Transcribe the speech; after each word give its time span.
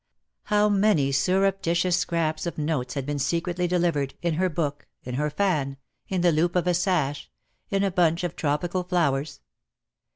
How 0.45 0.67
many 0.67 1.11
surreptitious 1.11 1.95
scraps 1.95 2.47
of 2.47 2.57
notes 2.57 2.95
had 2.95 3.05
been 3.05 3.19
secretly 3.19 3.67
delivered— 3.67 4.15
in 4.23 4.33
her 4.33 4.49
book— 4.49 4.87
in 5.03 5.13
her 5.13 5.29
fan— 5.29 5.77
in 6.09 6.21
the 6.21 6.31
loop 6.31 6.55
of 6.55 6.65
a 6.65 6.73
sash— 6.73 7.29
in 7.69 7.83
a 7.83 7.91
bunch 7.91 8.23
of 8.23 8.35
tropical 8.35 8.81
flowers? 8.83 9.41